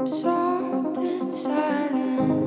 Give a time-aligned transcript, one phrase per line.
[0.00, 2.39] Everything's in I